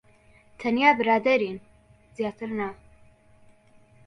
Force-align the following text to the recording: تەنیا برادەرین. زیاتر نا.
تەنیا 0.59 0.89
برادەرین. 0.99 1.57
زیاتر 2.15 2.49
نا. 2.59 2.69